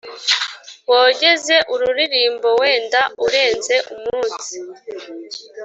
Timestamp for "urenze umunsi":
3.25-4.55